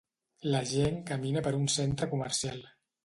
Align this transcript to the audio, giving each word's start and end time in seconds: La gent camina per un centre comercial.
La 0.53 0.61
gent 0.69 0.97
camina 1.11 1.43
per 1.49 1.53
un 1.59 1.67
centre 1.75 2.09
comercial. 2.15 2.59